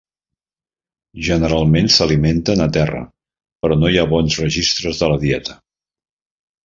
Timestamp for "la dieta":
5.13-5.59